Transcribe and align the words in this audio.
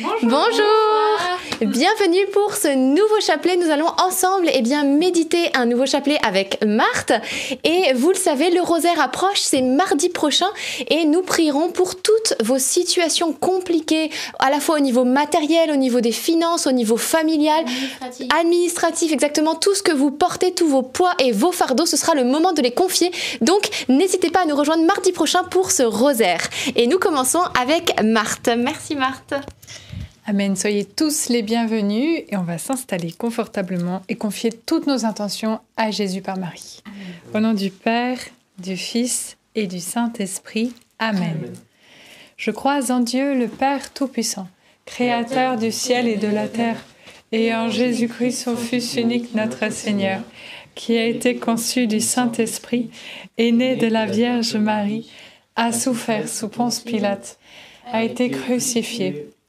Bonjour. 0.00 0.64
Bienvenue 1.60 2.26
pour 2.32 2.54
ce 2.54 2.74
nouveau 2.74 3.20
chapelet. 3.20 3.56
Nous 3.56 3.70
allons 3.70 3.90
ensemble 3.98 4.48
eh 4.52 4.60
bien, 4.60 4.82
méditer 4.82 5.50
un 5.54 5.66
nouveau 5.66 5.86
chapelet 5.86 6.18
avec 6.26 6.58
Marthe. 6.66 7.12
Et 7.62 7.92
vous 7.94 8.08
le 8.08 8.16
savez, 8.16 8.50
le 8.50 8.60
rosaire 8.60 9.00
approche, 9.00 9.38
c'est 9.38 9.62
mardi 9.62 10.08
prochain. 10.08 10.48
Et 10.88 11.04
nous 11.04 11.22
prierons 11.22 11.70
pour 11.70 11.94
toutes 11.94 12.34
vos 12.42 12.58
situations 12.58 13.32
compliquées, 13.32 14.10
à 14.40 14.50
la 14.50 14.58
fois 14.58 14.76
au 14.76 14.80
niveau 14.80 15.04
matériel, 15.04 15.70
au 15.70 15.76
niveau 15.76 16.00
des 16.00 16.12
finances, 16.12 16.66
au 16.66 16.72
niveau 16.72 16.96
familial, 16.96 17.64
Administratif. 17.64 18.26
administratif, 18.36 19.12
exactement 19.12 19.54
tout 19.54 19.74
ce 19.76 19.82
que 19.82 19.92
vous 19.92 20.10
portez, 20.10 20.52
tous 20.52 20.66
vos 20.66 20.82
poids 20.82 21.12
et 21.20 21.30
vos 21.30 21.52
fardeaux. 21.52 21.86
Ce 21.86 21.96
sera 21.96 22.14
le 22.14 22.24
moment 22.24 22.52
de 22.52 22.62
les 22.62 22.72
confier. 22.72 23.12
Donc, 23.42 23.68
n'hésitez 23.88 24.30
pas 24.30 24.42
à 24.42 24.46
nous 24.46 24.56
rejoindre 24.56 24.84
mardi 24.86 25.12
prochain 25.12 25.44
pour 25.44 25.70
ce 25.70 25.84
rosaire. 25.84 26.40
Et 26.74 26.88
nous 26.88 26.98
commençons 26.98 27.42
avec 27.60 28.02
Marthe. 28.02 28.50
Merci 28.56 28.96
Marthe. 28.96 29.34
Amen. 30.26 30.56
Soyez 30.56 30.86
tous 30.86 31.28
les 31.28 31.42
bienvenus 31.42 32.22
et 32.30 32.36
on 32.38 32.44
va 32.44 32.56
s'installer 32.56 33.12
confortablement 33.12 34.00
et 34.08 34.14
confier 34.14 34.50
toutes 34.50 34.86
nos 34.86 35.04
intentions 35.04 35.60
à 35.76 35.90
Jésus 35.90 36.22
par 36.22 36.38
Marie. 36.38 36.82
Au 37.34 37.40
nom 37.40 37.52
du 37.52 37.68
Père, 37.68 38.18
du 38.58 38.78
Fils 38.78 39.36
et 39.54 39.66
du 39.66 39.80
Saint-Esprit. 39.80 40.72
Amen. 40.98 41.52
Je 42.38 42.50
crois 42.50 42.90
en 42.90 43.00
Dieu, 43.00 43.38
le 43.38 43.48
Père 43.48 43.92
Tout-Puissant, 43.92 44.48
Créateur 44.86 45.58
du 45.58 45.70
ciel 45.70 46.08
et 46.08 46.16
de 46.16 46.28
la 46.28 46.48
terre, 46.48 46.82
et 47.30 47.54
en 47.54 47.68
Jésus-Christ, 47.68 48.44
son 48.44 48.56
Fils 48.56 48.96
unique, 48.96 49.34
notre 49.34 49.70
Seigneur, 49.70 50.22
qui 50.74 50.96
a 50.96 51.04
été 51.04 51.36
conçu 51.36 51.86
du 51.86 52.00
Saint-Esprit, 52.00 52.88
est 53.36 53.52
né 53.52 53.76
de 53.76 53.88
la 53.88 54.06
Vierge 54.06 54.56
Marie, 54.56 55.10
a 55.54 55.70
souffert 55.70 56.28
sous 56.28 56.48
Ponce 56.48 56.80
Pilate, 56.80 57.38
a 57.92 58.02
été 58.02 58.30
crucifié, 58.30 59.28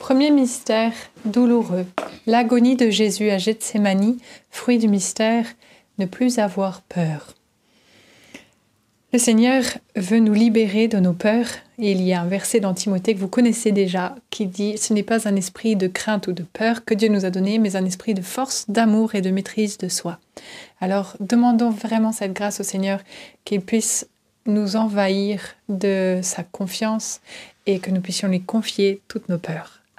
Premier 0.00 0.30
mystère 0.30 0.94
douloureux, 1.26 1.84
l'agonie 2.26 2.74
de 2.74 2.88
Jésus 2.88 3.28
à 3.28 3.36
Gethsémanie, 3.36 4.16
fruit 4.50 4.78
du 4.78 4.88
mystère, 4.88 5.44
ne 5.98 6.06
plus 6.06 6.38
avoir 6.38 6.80
peur. 6.80 7.34
Le 9.12 9.18
Seigneur 9.18 9.62
veut 9.96 10.18
nous 10.18 10.32
libérer 10.32 10.88
de 10.88 10.98
nos 10.98 11.12
peurs, 11.12 11.50
il 11.78 12.00
y 12.00 12.14
a 12.14 12.22
un 12.22 12.26
verset 12.26 12.60
dans 12.60 12.72
Timothée 12.72 13.14
que 13.14 13.20
vous 13.20 13.28
connaissez 13.28 13.72
déjà 13.72 14.14
qui 14.30 14.46
dit 14.46 14.78
Ce 14.78 14.94
n'est 14.94 15.02
pas 15.02 15.28
un 15.28 15.36
esprit 15.36 15.76
de 15.76 15.86
crainte 15.86 16.28
ou 16.28 16.32
de 16.32 16.44
peur 16.44 16.84
que 16.86 16.94
Dieu 16.94 17.08
nous 17.08 17.26
a 17.26 17.30
donné, 17.30 17.58
mais 17.58 17.76
un 17.76 17.84
esprit 17.84 18.14
de 18.14 18.22
force, 18.22 18.64
d'amour 18.70 19.14
et 19.14 19.20
de 19.20 19.30
maîtrise 19.30 19.76
de 19.76 19.88
soi. 19.88 20.18
Alors 20.80 21.14
demandons 21.20 21.70
vraiment 21.70 22.12
cette 22.12 22.32
grâce 22.32 22.60
au 22.60 22.64
Seigneur 22.64 23.00
qu'il 23.44 23.60
puisse 23.60 24.08
nous 24.46 24.76
envahir 24.76 25.42
de 25.68 26.20
sa 26.22 26.42
confiance 26.42 27.20
et 27.66 27.80
que 27.80 27.90
nous 27.90 28.00
puissions 28.00 28.28
lui 28.28 28.40
confier 28.40 29.02
toutes 29.06 29.28
nos 29.28 29.38
peurs. 29.38 29.79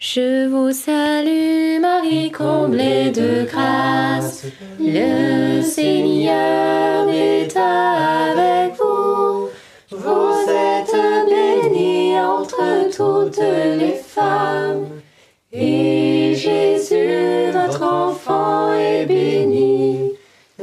Je 0.00 0.46
vous 0.46 0.70
salue 0.70 1.80
Marie, 1.80 2.30
comblée 2.30 3.10
de 3.10 3.44
grâce. 3.50 4.44
Le 4.78 5.60
Seigneur 5.60 7.08
est 7.08 7.56
avec 7.56 8.76
vous. 8.78 9.48
Vous 9.90 10.34
êtes 10.48 10.94
bénie 11.28 12.16
entre 12.16 12.88
toutes 12.96 13.42
les 13.42 13.94
femmes. 13.94 14.86
Et 15.52 16.32
Jésus, 16.36 17.50
votre 17.52 17.82
enfant, 17.82 18.72
est 18.74 19.04
béni. 19.04 20.12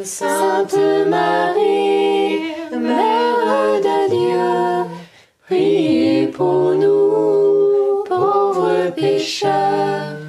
Sainte 0.02 0.78
Marie, 1.10 2.40
Mère 2.72 3.25
pécheurs, 9.26 10.20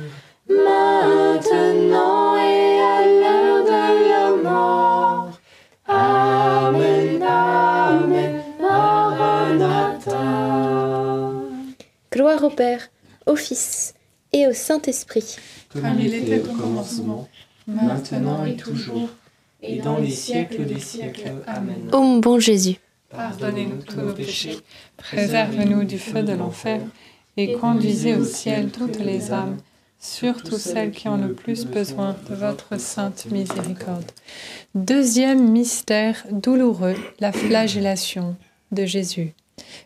maintenant 0.48 2.34
et 2.38 2.80
à 2.80 3.04
l'heure 3.04 3.62
de 3.64 3.80
la 4.08 4.26
mort. 4.42 5.38
Amen, 5.86 7.22
Amen, 7.22 8.42
Maranatha. 8.58 10.18
Gloire 12.10 12.42
au 12.42 12.48
Père, 12.48 12.88
au 13.26 13.36
Fils 13.36 13.92
et 14.32 14.46
au 14.46 14.54
Saint-Esprit. 14.54 15.36
Comme 15.74 16.00
il 16.00 16.14
était 16.14 16.40
au 16.48 16.54
commencement, 16.54 17.28
maintenant 17.66 18.46
et 18.46 18.56
toujours, 18.56 19.10
et 19.62 19.76
dans 19.80 19.98
les 19.98 20.10
siècles 20.10 20.64
des 20.64 20.80
siècles. 20.80 21.34
Amen. 21.46 21.90
Ô 21.92 22.00
mon 22.00 22.18
bon 22.20 22.40
Jésus, 22.40 22.76
Pardonnez-nous 23.10 23.82
tous 23.82 24.00
nos 24.00 24.14
péchés, 24.14 24.56
Préserve-nous 24.96 25.84
du 25.84 25.98
feu 25.98 26.22
de 26.22 26.32
l'enfer 26.32 26.80
et 27.36 27.52
conduisez 27.54 28.14
au 28.14 28.24
ciel 28.24 28.70
toutes 28.70 28.98
les 28.98 29.32
âmes, 29.32 29.56
surtout 29.98 30.58
celles 30.58 30.92
qui 30.92 31.08
ont 31.08 31.16
le 31.16 31.32
plus 31.32 31.66
besoin 31.66 32.16
de 32.28 32.34
votre 32.34 32.78
sainte 32.78 33.26
miséricorde. 33.30 34.10
Deuxième 34.74 35.50
mystère 35.50 36.24
douloureux, 36.30 36.96
la 37.20 37.32
flagellation 37.32 38.36
de 38.72 38.84
Jésus. 38.84 39.34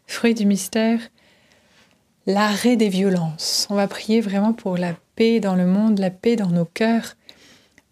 Fruit 0.06 0.34
du 0.34 0.46
mystère, 0.46 1.00
l'arrêt 2.26 2.76
des 2.76 2.88
violences. 2.88 3.66
On 3.70 3.74
va 3.74 3.88
prier 3.88 4.20
vraiment 4.20 4.52
pour 4.52 4.76
la 4.76 4.94
paix 5.16 5.40
dans 5.40 5.56
le 5.56 5.66
monde, 5.66 5.98
la 5.98 6.10
paix 6.10 6.36
dans 6.36 6.50
nos 6.50 6.64
cœurs. 6.64 7.16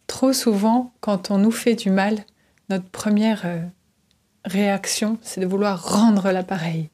Trop 0.06 0.32
souvent, 0.32 0.92
quand 1.00 1.30
on 1.30 1.38
nous 1.38 1.50
fait 1.50 1.74
du 1.74 1.90
mal, 1.90 2.24
notre 2.68 2.88
première 2.88 3.42
euh, 3.44 3.60
réaction, 4.44 5.18
c'est 5.22 5.40
de 5.40 5.46
vouloir 5.46 5.90
rendre 5.90 6.30
l'appareil. 6.30 6.90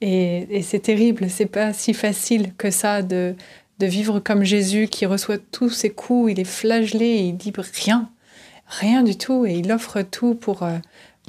Et, 0.00 0.62
c'est 0.62 0.80
terrible, 0.80 1.28
c'est 1.30 1.46
pas 1.46 1.72
si 1.72 1.94
facile 1.94 2.54
que 2.56 2.70
ça 2.70 3.02
de, 3.02 3.34
de 3.78 3.86
vivre 3.86 4.20
comme 4.20 4.44
Jésus 4.44 4.88
qui 4.88 5.06
reçoit 5.06 5.38
tous 5.38 5.70
ses 5.70 5.90
coups, 5.90 6.32
il 6.32 6.40
est 6.40 6.44
flagellé 6.44 7.06
et 7.06 7.28
il 7.28 7.36
dit 7.36 7.52
rien, 7.74 8.10
rien 8.66 9.02
du 9.02 9.16
tout, 9.16 9.46
et 9.46 9.54
il 9.54 9.70
offre 9.72 10.02
tout 10.02 10.34
pour, 10.34 10.62
euh, 10.62 10.78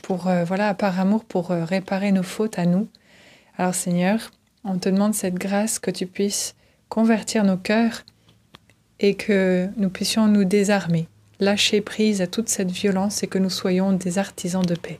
pour 0.04 0.28
euh, 0.28 0.44
voilà, 0.44 0.74
par 0.74 1.00
amour, 1.00 1.26
pour 1.26 1.52
euh, 1.52 1.64
réparer 1.64 2.12
nos 2.12 2.24
fautes 2.24 2.60
à 2.60 2.66
nous. 2.66 2.88
Alors 3.58 3.76
Seigneur, 3.76 4.32
on 4.64 4.78
te 4.78 4.90
demande 4.90 5.14
cette 5.14 5.36
grâce 5.36 5.80
que 5.80 5.92
tu 5.92 6.06
puisses 6.06 6.56
convertir 6.90 7.44
nos 7.44 7.58
cœurs 7.58 8.04
et 9.00 9.16
que 9.16 9.70
nous 9.78 9.90
puissions 9.90 10.28
nous 10.28 10.44
désarmer, 10.44 11.08
lâcher 11.40 11.82
prise 11.82 12.22
à 12.22 12.28
toute 12.28 12.50
cette 12.50 12.72
violence 12.72 13.24
et 13.24 13.28
que 13.28 13.38
nous 13.38 13.50
soyons 13.50 13.94
des 13.94 14.18
artisans 14.18 14.66
de 14.66 14.76
paix. 14.76 15.00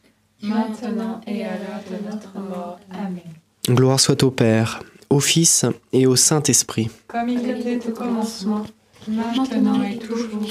maintenant 0.41 1.21
et 1.27 1.43
à 1.43 1.51
l'heure 1.51 1.83
de 1.89 2.09
notre 2.09 2.33
mort. 2.39 2.79
Amen. 2.91 3.19
Gloire 3.69 3.99
soit 3.99 4.23
au 4.23 4.31
Père, 4.31 4.81
au 5.09 5.19
Fils 5.19 5.65
et 5.93 6.07
au 6.07 6.15
Saint-Esprit. 6.15 6.89
Comme 7.07 7.29
il 7.29 7.49
était 7.49 7.87
au 7.87 7.91
commencement, 7.91 8.65
maintenant 9.07 9.83
et 9.83 9.97
toujours, 9.97 10.47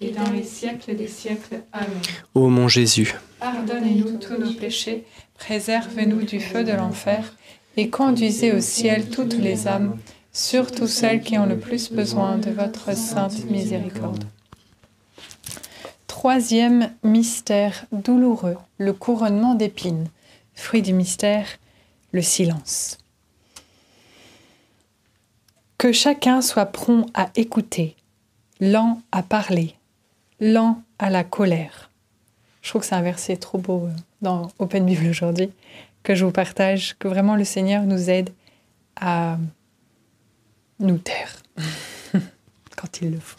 et 0.00 0.10
dans 0.10 0.30
les 0.30 0.42
siècles 0.44 0.96
des 0.96 1.08
siècles. 1.08 1.62
Amen. 1.72 1.88
Ô 2.34 2.48
mon 2.48 2.68
Jésus, 2.68 3.14
Pardonnez-nous 3.40 4.18
tous 4.18 4.36
nos 4.36 4.52
péchés, 4.52 5.04
préservez-nous 5.38 6.22
du 6.24 6.40
feu 6.40 6.64
de 6.64 6.72
l'enfer, 6.72 7.34
et 7.76 7.88
conduisez 7.88 8.52
au 8.52 8.60
ciel 8.60 9.08
toutes 9.08 9.34
les 9.38 9.68
âmes, 9.68 9.96
surtout 10.32 10.88
celles 10.88 11.20
qui 11.20 11.38
ont 11.38 11.46
le 11.46 11.58
plus 11.58 11.92
besoin 11.92 12.38
de 12.38 12.50
votre 12.50 12.96
sainte 12.96 13.44
miséricorde. 13.48 14.24
Troisième 16.20 16.90
mystère 17.04 17.86
douloureux, 17.92 18.56
le 18.78 18.92
couronnement 18.92 19.54
d'épines. 19.54 20.08
Fruit 20.52 20.82
du 20.82 20.92
mystère, 20.92 21.46
le 22.10 22.22
silence. 22.22 22.98
Que 25.78 25.92
chacun 25.92 26.42
soit 26.42 26.66
prompt 26.66 27.06
à 27.14 27.30
écouter, 27.36 27.94
lent 28.58 29.00
à 29.12 29.22
parler, 29.22 29.76
lent 30.40 30.82
à 30.98 31.08
la 31.08 31.22
colère. 31.22 31.88
Je 32.62 32.70
trouve 32.70 32.80
que 32.80 32.88
c'est 32.88 32.96
un 32.96 33.02
verset 33.02 33.36
trop 33.36 33.58
beau 33.58 33.86
euh, 33.86 33.92
dans 34.20 34.50
Open 34.58 34.84
Bible 34.86 35.06
aujourd'hui 35.06 35.52
que 36.02 36.16
je 36.16 36.24
vous 36.24 36.32
partage, 36.32 36.96
que 36.98 37.06
vraiment 37.06 37.36
le 37.36 37.44
Seigneur 37.44 37.84
nous 37.84 38.10
aide 38.10 38.30
à 39.00 39.38
nous 40.80 40.98
taire 40.98 41.40
quand 42.76 43.02
il 43.02 43.12
le 43.12 43.20
faut. 43.20 43.38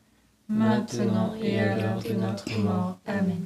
maintenant 0.51 1.33
et 1.41 1.59
à 1.59 1.75
l'heure 1.75 2.03
de 2.03 2.13
notre 2.13 2.49
mort. 2.59 2.97
Amen. 3.07 3.45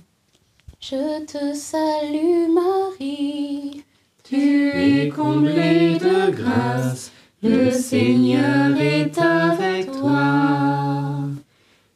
Je 0.80 1.26
te 1.26 1.54
salue 1.54 2.52
Marie, 2.52 3.84
Tu 4.24 4.70
es 4.70 5.10
comblée 5.10 5.98
de 5.98 6.32
grâce, 6.32 7.12
le 7.44 7.72
Seigneur 7.72 8.76
est 8.80 9.18
avec 9.18 9.92
toi. 9.92 11.20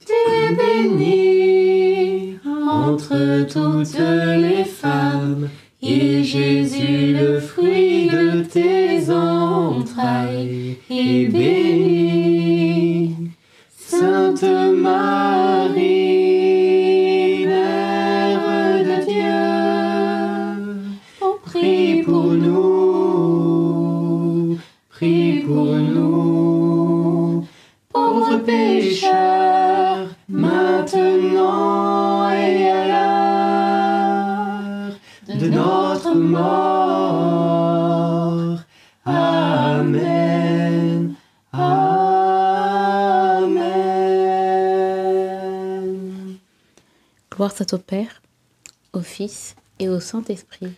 Tu 0.05 0.13
es 0.13 0.55
bénie 0.55 2.37
entre 2.45 3.45
toutes 3.47 3.99
les 3.99 4.63
femmes, 4.63 5.49
et 5.81 6.23
Jésus, 6.23 7.13
le 7.13 7.39
fruit 7.39 8.07
de 8.07 8.41
tes 8.41 9.11
entrailles, 9.11 10.77
est 10.89 11.27
béni. 11.27 11.98
Gloire 47.39 47.55
soit 47.55 47.73
au 47.73 47.77
Père, 47.77 48.21
au 48.91 48.99
Fils 48.99 49.55
et 49.79 49.87
au 49.87 50.01
Saint-Esprit. 50.01 50.73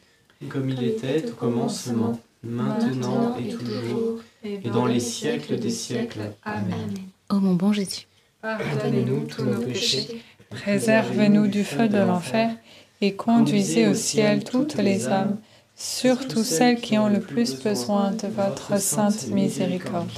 Comme 0.48 0.70
il 0.70 0.84
était 0.84 1.28
au 1.28 1.34
commencement, 1.34 2.20
maintenant 2.44 3.36
et 3.36 3.50
toujours, 3.50 4.20
et 4.44 4.70
dans 4.70 4.86
les 4.86 5.00
siècles 5.00 5.58
des 5.58 5.72
siècles. 5.72 6.34
Amen. 6.44 6.94
Ô 7.32 7.40
mon 7.40 7.56
bon 7.56 7.74
Jésus, 7.74 8.06
Pardonnez-nous 8.44 9.26
tous 9.26 9.44
nos 9.44 9.60
péchés, 9.60 10.22
Préserve-nous 10.52 11.48
du 11.48 11.64
feu 11.64 11.88
de 11.88 11.98
l'enfer 11.98 12.56
et 13.02 13.16
conduisez 13.16 13.88
au 13.88 13.96
ciel 13.96 14.44
toutes 14.44 14.76
les 14.76 15.08
âmes, 15.08 15.40
surtout 15.76 16.44
celles 16.44 16.80
qui 16.80 17.00
ont 17.00 17.10
le 17.10 17.22
plus 17.22 17.60
besoin 17.64 18.12
de 18.12 18.28
votre 18.28 18.80
sainte 18.80 19.30
miséricorde. 19.30 20.12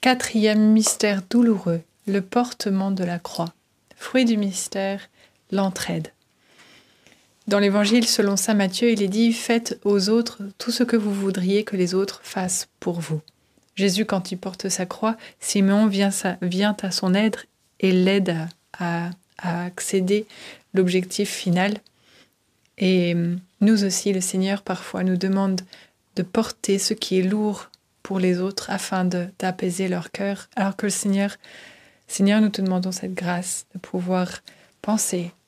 Quatrième 0.00 0.72
mystère 0.72 1.20
douloureux, 1.28 1.82
le 2.06 2.22
portement 2.22 2.90
de 2.90 3.04
la 3.04 3.18
croix. 3.18 3.52
Fruit 3.98 4.24
du 4.24 4.38
mystère, 4.38 5.00
l'entraide. 5.52 6.08
Dans 7.48 7.58
l'évangile 7.58 8.06
selon 8.06 8.36
saint 8.36 8.54
Matthieu, 8.54 8.90
il 8.90 9.02
est 9.02 9.08
dit 9.08 9.32
Faites 9.32 9.78
aux 9.84 10.08
autres 10.08 10.42
tout 10.58 10.70
ce 10.70 10.82
que 10.84 10.96
vous 10.96 11.12
voudriez 11.12 11.64
que 11.64 11.76
les 11.76 11.94
autres 11.94 12.20
fassent 12.22 12.68
pour 12.80 13.00
vous. 13.00 13.20
Jésus, 13.74 14.04
quand 14.04 14.32
il 14.32 14.38
porte 14.38 14.68
sa 14.68 14.86
croix, 14.86 15.16
Simeon 15.40 15.86
vient, 15.86 16.10
à 16.82 16.90
son 16.90 17.14
aide 17.14 17.36
et 17.80 17.90
l'aide 17.92 18.36
à, 18.78 19.06
à- 19.06 19.10
à 19.38 19.64
accéder 19.64 20.26
l'objectif 20.74 21.30
final. 21.30 21.74
Et 22.78 23.14
hum, 23.14 23.40
nous 23.60 23.84
aussi, 23.84 24.12
le 24.12 24.20
Seigneur 24.20 24.62
parfois 24.62 25.02
nous 25.04 25.16
demande 25.16 25.62
de 26.16 26.22
porter 26.22 26.78
ce 26.78 26.94
qui 26.94 27.18
est 27.18 27.22
lourd 27.22 27.70
pour 28.02 28.18
les 28.20 28.40
autres 28.40 28.70
afin 28.70 29.04
d'apaiser 29.04 29.88
leur 29.88 30.10
cœur, 30.10 30.48
alors 30.56 30.76
que 30.76 30.86
le 30.86 30.90
Seigneur, 30.90 31.36
Seigneur, 32.08 32.40
nous 32.40 32.50
te 32.50 32.60
demandons 32.60 32.92
cette 32.92 33.14
grâce 33.14 33.66
de 33.74 33.78
pouvoir 33.78 34.28
penser 34.82 35.32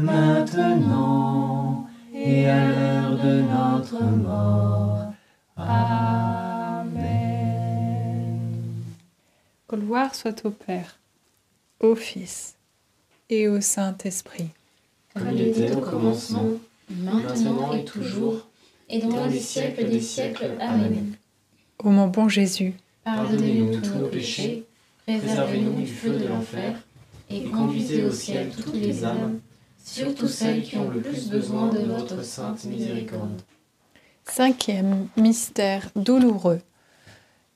maintenant 0.00 1.86
et 2.14 2.48
à 2.48 2.68
l'heure 2.68 3.18
de 3.18 3.42
notre 3.42 4.02
mort. 4.02 5.12
Amen. 5.56 6.90
gloire 9.72 10.14
soit 10.14 10.44
au 10.44 10.50
Père, 10.50 10.98
au 11.80 11.94
Fils 11.94 12.54
et 13.28 13.48
au 13.48 13.60
Saint-Esprit. 13.60 14.48
Comme 15.14 15.32
il 15.32 15.48
était 15.48 15.74
au 15.74 15.80
commencement, 15.80 16.46
maintenant 16.88 17.72
et 17.72 17.84
toujours, 17.84 18.46
et 18.88 19.00
dans 19.00 19.26
les 19.26 19.38
siècles 19.38 19.88
des 19.88 20.00
siècles. 20.00 20.56
Amen. 20.60 21.14
Ô 21.82 21.90
mon 21.90 22.08
bon 22.08 22.28
Jésus, 22.28 22.74
Pardonnez-nous 23.04 23.80
tous 23.80 23.94
nos 23.98 24.08
péchés, 24.08 24.64
préservez-nous 25.06 25.72
du 25.72 25.86
feu 25.86 26.18
de 26.18 26.26
l'enfer, 26.26 26.76
et 27.28 27.44
conduisez 27.44 28.04
au 28.04 28.12
ciel 28.12 28.50
toutes 28.50 28.74
les 28.74 29.04
âmes, 29.04 29.40
surtout 29.90 30.28
celles 30.28 30.62
qui 30.62 30.76
ont 30.76 30.88
le 30.88 31.00
plus 31.00 31.28
besoin 31.28 31.68
de 31.68 31.80
votre 31.80 32.24
sainte 32.24 32.64
miséricorde. 32.64 33.42
cinquième 34.24 35.08
mystère 35.16 35.90
douloureux, 35.96 36.60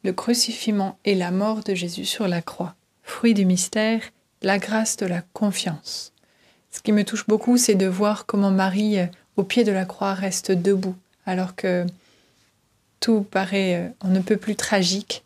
le 0.03 0.13
crucifixion 0.13 0.97
et 1.05 1.15
la 1.15 1.31
mort 1.31 1.63
de 1.63 1.75
Jésus 1.75 2.05
sur 2.05 2.27
la 2.27 2.43
croix. 2.43 2.75
Fruit 3.05 3.35
du 3.35 3.45
mystère, 3.45 4.01
la 4.43 4.59
grâce 4.59 4.97
de 4.97 5.07
la 5.07 5.23
confiance. 5.33 6.13
Ce 6.73 6.81
qui 6.81 6.91
me 6.91 7.05
touche 7.05 7.27
beaucoup, 7.29 7.57
c'est 7.57 7.77
de 7.77 7.87
voir 7.87 8.27
comment 8.27 8.51
Marie, 8.51 8.99
euh, 8.99 9.07
au 9.37 9.45
pied 9.45 9.63
de 9.63 9.71
la 9.71 9.85
croix, 9.85 10.15
reste 10.15 10.51
debout, 10.51 10.97
alors 11.27 11.55
que 11.55 11.87
tout 12.99 13.23
paraît, 13.31 13.77
euh, 13.77 13.89
on 14.03 14.09
ne 14.09 14.21
peut 14.21 14.37
plus 14.37 14.57
tragique. 14.57 15.23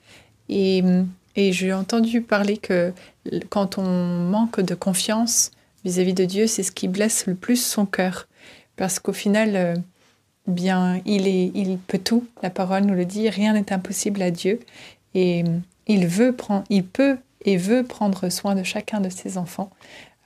Et, 0.51 0.83
et 1.37 1.53
j'ai 1.53 1.73
entendu 1.73 2.21
parler 2.21 2.59
que 2.59 2.93
quand 3.49 3.79
on 3.79 3.85
manque 3.85 4.61
de 4.61 4.75
confiance 4.75 5.53
vis-à-vis 5.89 6.15
de 6.15 6.25
Dieu, 6.25 6.47
c'est 6.47 6.63
ce 6.63 6.73
qui 6.73 6.89
blesse 6.89 7.27
le 7.27 7.35
plus 7.35 7.63
son 7.63 7.87
cœur. 7.87 8.29
Parce 8.77 8.99
qu'au 8.99 9.13
final, 9.13 9.57
euh, 9.57 9.75
bien, 10.47 11.01
il, 11.05 11.27
est, 11.27 11.51
il 11.55 11.79
peut 11.79 11.99
tout, 11.99 12.27
la 12.43 12.51
parole 12.51 12.85
nous 12.85 12.95
le 12.95 13.05
dit, 13.05 13.29
rien 13.29 13.53
n'est 13.55 13.73
impossible 13.73 14.23
à 14.23 14.31
Dieu. 14.31 14.61
Et 15.15 15.45
il 15.87 16.07
veut 16.07 16.33
prendre, 16.33 16.65
il 16.71 16.85
peut 16.85 17.19
et 17.45 17.57
veut 17.57 17.83
prendre 17.83 18.29
soin 18.29 18.55
de 18.55 18.63
chacun 18.63 19.01
de 19.01 19.09
ses 19.09 19.39
enfants. 19.39 19.71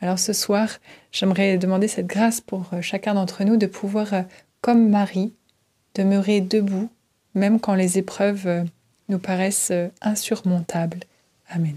Alors 0.01 0.19
ce 0.19 0.33
soir, 0.33 0.69
j'aimerais 1.13 1.59
demander 1.59 1.87
cette 1.87 2.07
grâce 2.07 2.41
pour 2.41 2.65
euh, 2.73 2.81
chacun 2.81 3.15
d'entre 3.15 3.45
nous 3.45 3.57
de 3.57 3.67
pouvoir, 3.67 4.13
euh, 4.15 4.23
comme 4.61 4.89
Marie, 4.89 5.33
demeurer 5.95 6.41
debout, 6.41 6.91
même 7.35 7.61
quand 7.61 7.75
les 7.75 7.99
épreuves 7.99 8.47
euh, 8.47 8.65
nous 9.09 9.19
paraissent 9.19 9.71
euh, 9.71 9.89
insurmontables. 10.01 11.01
Amen. 11.49 11.77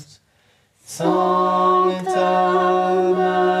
Sancta 0.91 2.19
Maria, 3.15 3.60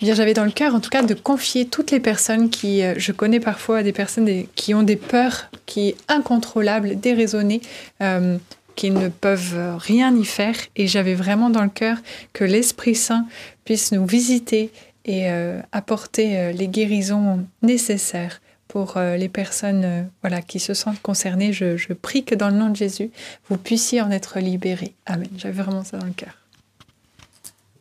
J'avais 0.00 0.34
dans 0.34 0.44
le 0.44 0.52
cœur, 0.52 0.76
en 0.76 0.80
tout 0.80 0.90
cas, 0.90 1.02
de 1.02 1.14
confier 1.14 1.66
toutes 1.66 1.90
les 1.90 1.98
personnes 1.98 2.50
qui, 2.50 2.82
euh, 2.82 2.94
je 2.98 3.10
connais 3.10 3.40
parfois 3.40 3.82
des 3.82 3.92
personnes 3.92 4.44
qui 4.54 4.72
ont 4.72 4.84
des 4.84 4.96
peurs 4.96 5.50
qui 5.66 5.96
incontrôlables, 6.06 7.00
déraisonnées, 7.00 7.60
euh, 8.00 8.38
qui 8.76 8.90
ne 8.90 9.08
peuvent 9.08 9.54
euh, 9.56 9.76
rien 9.76 10.14
y 10.14 10.24
faire. 10.24 10.54
Et 10.76 10.86
j'avais 10.86 11.14
vraiment 11.14 11.50
dans 11.50 11.64
le 11.64 11.68
cœur 11.68 11.96
que 12.32 12.44
l'Esprit 12.44 12.94
Saint 12.94 13.26
puisse 13.64 13.90
nous 13.90 14.06
visiter 14.06 14.70
et 15.04 15.26
apporter 15.72 16.52
les 16.52 16.68
guérisons 16.68 17.46
nécessaires 17.62 18.42
pour 18.66 18.98
les 18.98 19.30
personnes 19.30 20.06
voilà, 20.20 20.42
qui 20.42 20.60
se 20.60 20.74
sentent 20.74 21.00
concernées. 21.00 21.54
Je, 21.54 21.78
je 21.78 21.94
prie 21.94 22.24
que 22.24 22.34
dans 22.34 22.50
le 22.50 22.56
nom 22.56 22.68
de 22.68 22.76
Jésus, 22.76 23.10
vous 23.48 23.56
puissiez 23.56 24.02
en 24.02 24.10
être 24.10 24.38
libérés. 24.38 24.92
Amen. 25.06 25.30
J'avais 25.38 25.62
vraiment 25.62 25.82
ça 25.82 25.96
dans 25.96 26.04
le 26.04 26.12
cœur. 26.12 26.36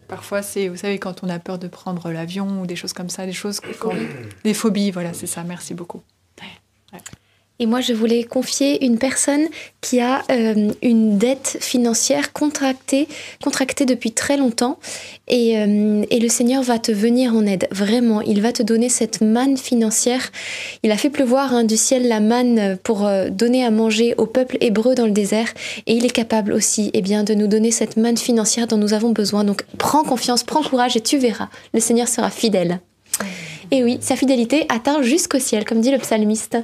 Parfois, 0.07 0.41
c'est, 0.41 0.67
vous 0.69 0.77
savez, 0.77 0.99
quand 0.99 1.23
on 1.23 1.29
a 1.29 1.37
peur 1.39 1.59
de 1.59 1.67
prendre 1.67 2.09
l'avion 2.11 2.61
ou 2.61 2.65
des 2.65 2.75
choses 2.77 2.93
comme 2.93 3.09
ça, 3.09 3.25
des 3.25 3.33
choses, 3.33 3.59
quand- 3.79 3.93
des 4.43 4.53
phobies, 4.53 4.91
voilà, 4.91 5.13
c'est 5.13 5.27
ça. 5.27 5.43
Merci 5.43 5.73
beaucoup. 5.73 6.01
Et 7.59 7.65
moi, 7.65 7.81
je 7.81 7.93
voulais 7.93 8.23
confier 8.23 8.85
une 8.85 8.99
personne 8.99 9.47
qui 9.81 9.99
a 9.99 10.23
euh, 10.31 10.71
une 10.83 11.17
dette 11.17 11.57
financière 11.59 12.31
contractée, 12.31 13.07
contractée 13.43 13.85
depuis 13.85 14.11
très 14.11 14.37
longtemps. 14.37 14.77
Et, 15.27 15.57
euh, 15.57 16.03
et 16.11 16.19
le 16.19 16.29
Seigneur 16.29 16.61
va 16.61 16.77
te 16.77 16.91
venir 16.91 17.33
en 17.33 17.47
aide, 17.47 17.67
vraiment. 17.71 18.21
Il 18.21 18.41
va 18.41 18.51
te 18.51 18.61
donner 18.61 18.89
cette 18.89 19.21
manne 19.21 19.57
financière. 19.57 20.31
Il 20.83 20.91
a 20.91 20.97
fait 20.97 21.09
pleuvoir 21.09 21.51
hein, 21.53 21.63
du 21.63 21.77
ciel 21.77 22.07
la 22.07 22.19
manne 22.19 22.77
pour 22.83 23.07
euh, 23.07 23.29
donner 23.29 23.65
à 23.65 23.71
manger 23.71 24.13
au 24.17 24.27
peuple 24.27 24.57
hébreu 24.61 24.93
dans 24.93 25.05
le 25.05 25.11
désert. 25.11 25.51
Et 25.87 25.93
il 25.93 26.05
est 26.05 26.11
capable 26.11 26.53
aussi 26.53 26.91
eh 26.93 27.01
bien, 27.01 27.23
de 27.23 27.33
nous 27.33 27.47
donner 27.47 27.71
cette 27.71 27.97
manne 27.97 28.17
financière 28.17 28.67
dont 28.67 28.77
nous 28.77 28.93
avons 28.93 29.09
besoin. 29.09 29.43
Donc 29.43 29.65
prends 29.79 30.03
confiance, 30.03 30.43
prends 30.43 30.61
courage 30.61 30.95
et 30.95 31.01
tu 31.01 31.17
verras. 31.17 31.49
Le 31.73 31.79
Seigneur 31.79 32.07
sera 32.07 32.29
fidèle. 32.29 32.79
Et 33.71 33.83
oui, 33.83 33.97
sa 34.01 34.15
fidélité 34.15 34.65
atteint 34.69 35.01
jusqu'au 35.01 35.39
ciel, 35.39 35.65
comme 35.65 35.81
dit 35.81 35.91
le 35.91 35.97
psalmiste. 35.97 36.57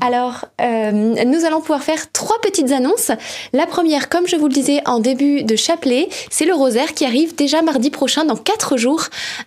Alors, 0.00 0.46
euh, 0.60 0.92
nous 0.92 1.44
allons 1.44 1.60
pouvoir 1.60 1.82
faire 1.82 2.12
trois 2.12 2.36
petites 2.42 2.70
annonces. 2.72 3.10
La 3.52 3.66
première, 3.66 4.08
comme 4.08 4.26
je 4.26 4.36
vous 4.36 4.48
le 4.48 4.52
disais 4.52 4.80
en 4.86 4.98
début 4.98 5.42
de 5.42 5.56
chapelet, 5.56 6.08
c'est 6.30 6.44
le 6.44 6.54
rosaire 6.54 6.94
qui 6.94 7.04
arrive 7.04 7.34
déjà 7.34 7.62
mardi 7.62 7.90
prochain, 7.90 8.24
dans 8.24 8.36
quatre 8.36 8.76
jours. 8.76 9.04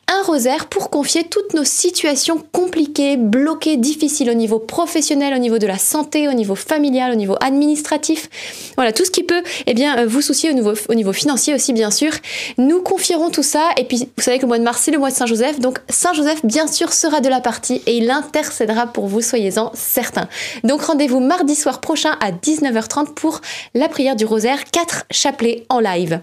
Un 0.08 0.24
rosaire 0.24 0.68
pour 0.68 0.90
confier 0.90 1.24
toutes 1.24 1.54
nos 1.54 1.64
situations 1.64 2.44
compliquées, 2.52 3.18
bloquées, 3.18 3.78
difficiles 3.78 4.30
au 4.30 4.34
niveau 4.34 4.60
professionnel, 4.60 5.34
au 5.34 5.40
niveau 5.40 5.60
de 5.60 5.68
la 5.68 5.78
santé, 5.78 6.28
au 6.28 6.34
niveau 6.34 6.56
familial, 6.56 7.12
au 7.12 7.16
niveau 7.16 7.36
administratif. 7.42 8.30
Voilà, 8.76 8.92
tout 8.92 9.06
ce 9.06 9.12
qui 9.12 9.24
peut 9.24 9.44
eh 9.68 9.74
bien, 9.74 10.00
euh, 10.00 10.06
vous 10.08 10.22
soucier 10.22 10.50
au 10.50 10.54
niveau, 10.54 10.74
au 10.90 10.94
niveau 10.96 11.14
financier 11.14 11.54
aussi, 11.54 11.74
bien 11.74 11.92
sûr. 11.92 12.12
Nous 12.58 12.82
confierons 12.82 13.30
tout 13.30 13.44
ça. 13.44 13.70
Et 13.78 13.84
puis, 13.84 14.10
vous 14.18 14.24
savez 14.24 14.38
que 14.38 14.44
le 14.44 14.48
mois 14.48 14.60
de 14.60 14.64
mars, 14.64 14.82
c'est 14.84 14.92
le 14.92 15.00
mois 15.00 15.12
de 15.12 15.16
Saint-Joseph. 15.16 15.60
Donc, 15.60 15.80
Saint-Joseph, 15.90 16.44
bien 16.44 16.68
sûr, 16.68 16.87
sera 16.94 17.22
de 17.22 17.30
la 17.30 17.42
partie 17.42 17.82
et 17.86 17.98
il 17.98 18.10
intercédera 18.10 18.88
pour 18.88 19.08
vous, 19.08 19.22
soyez-en 19.22 19.72
certains. 19.74 20.28
Donc 20.64 20.82
rendez-vous 20.82 21.20
mardi 21.20 21.56
soir 21.56 21.82
prochain 21.82 22.18
à 22.22 22.32
19h30 22.32 23.14
pour 23.14 23.42
la 23.74 23.88
prière 23.90 24.16
du 24.16 24.26
rosaire, 24.26 24.64
4 24.66 25.06
chapelets 25.12 25.66
en 25.70 25.80
live. 25.80 26.22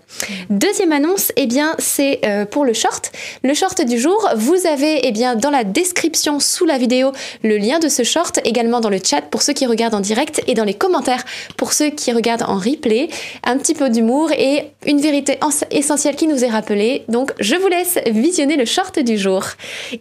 Deuxième 0.50 0.92
annonce, 0.92 1.32
eh 1.36 1.46
bien 1.46 1.74
c'est 1.78 2.20
euh, 2.24 2.44
pour 2.44 2.64
le 2.64 2.72
short. 2.72 3.12
Le 3.42 3.54
short 3.54 3.84
du 3.84 3.98
jour, 3.98 4.28
vous 4.36 4.66
avez 4.66 5.06
eh 5.06 5.12
bien 5.12 5.36
dans 5.36 5.50
la 5.50 5.64
description 5.64 6.40
sous 6.40 6.64
la 6.64 6.78
vidéo 6.78 7.12
le 7.42 7.56
lien 7.56 7.78
de 7.78 7.88
ce 7.88 8.02
short, 8.02 8.38
également 8.44 8.80
dans 8.80 8.90
le 8.90 8.98
chat 9.02 9.22
pour 9.22 9.42
ceux 9.42 9.52
qui 9.52 9.66
regardent 9.66 9.94
en 9.94 10.00
direct 10.00 10.42
et 10.46 10.54
dans 10.54 10.64
les 10.64 10.74
commentaires 10.74 11.24
pour 11.56 11.72
ceux 11.72 11.90
qui 11.90 12.12
regardent 12.12 12.44
en 12.44 12.56
replay. 12.56 13.08
Un 13.44 13.58
petit 13.58 13.74
peu 13.74 13.90
d'humour 13.90 14.30
et 14.32 14.70
une 14.86 15.00
vérité 15.00 15.38
essentielle 15.70 16.16
qui 16.16 16.26
nous 16.26 16.44
est 16.44 16.48
rappelée. 16.50 17.04
Donc 17.08 17.32
je 17.40 17.56
vous 17.56 17.68
laisse 17.68 17.98
visionner 18.06 18.56
le 18.56 18.64
short 18.64 18.98
du 18.98 19.18
jour. 19.18 19.44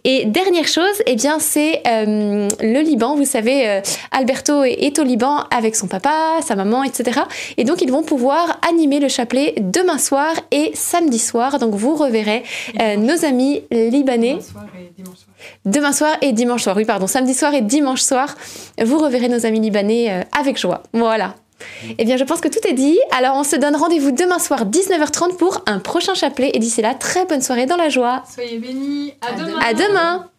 Et 0.04 0.24
dernière 0.54 0.70
chose, 0.70 1.02
eh 1.06 1.16
bien 1.16 1.40
c'est 1.40 1.82
euh, 1.84 2.48
le 2.60 2.80
Liban. 2.80 3.16
Vous 3.16 3.24
savez, 3.24 3.68
euh, 3.68 3.80
Alberto 4.12 4.62
est 4.62 5.00
au 5.00 5.02
Liban 5.02 5.38
avec 5.50 5.74
son 5.74 5.88
papa, 5.88 6.38
sa 6.46 6.54
maman, 6.54 6.84
etc. 6.84 7.22
Et 7.56 7.64
donc 7.64 7.82
ils 7.82 7.90
vont 7.90 8.04
pouvoir 8.04 8.60
animer 8.68 9.00
le 9.00 9.08
chapelet 9.08 9.56
demain 9.58 9.98
soir 9.98 10.32
et 10.52 10.70
samedi 10.74 11.18
soir. 11.18 11.58
Donc 11.58 11.74
vous 11.74 11.96
reverrez 11.96 12.44
euh, 12.80 12.96
nos 12.96 13.24
amis 13.24 13.62
libanais. 13.72 14.38
Demain 14.38 14.42
soir 14.52 14.66
et 14.78 14.92
dimanche 15.02 15.18
soir. 15.18 15.34
Demain 15.64 15.92
soir 15.92 16.16
et 16.22 16.32
dimanche 16.32 16.62
soir, 16.62 16.76
oui 16.76 16.84
pardon, 16.84 17.08
samedi 17.08 17.34
soir 17.34 17.52
et 17.52 17.60
dimanche 17.60 18.02
soir, 18.02 18.36
vous 18.80 18.98
reverrez 18.98 19.28
nos 19.28 19.46
amis 19.46 19.58
libanais 19.58 20.24
avec 20.38 20.56
joie. 20.56 20.84
Voilà. 20.92 21.34
Eh 21.98 22.04
bien, 22.04 22.16
je 22.16 22.24
pense 22.24 22.40
que 22.40 22.48
tout 22.48 22.64
est 22.68 22.74
dit. 22.74 22.98
Alors, 23.10 23.36
on 23.36 23.44
se 23.44 23.56
donne 23.56 23.74
rendez-vous 23.74 24.10
demain 24.10 24.38
soir, 24.38 24.66
19h30, 24.66 25.36
pour 25.36 25.62
un 25.66 25.78
prochain 25.78 26.14
chapelet. 26.14 26.50
Et 26.54 26.58
d'ici 26.58 26.82
là, 26.82 26.94
très 26.94 27.24
bonne 27.24 27.40
soirée 27.40 27.66
dans 27.66 27.76
la 27.76 27.88
joie. 27.88 28.22
Soyez 28.32 28.58
bénis. 28.58 29.14
À, 29.22 29.32
demain. 29.32 29.58
À 29.60 29.72
demain. 29.72 30.30